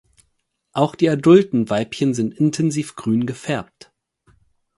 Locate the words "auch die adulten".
0.71-1.69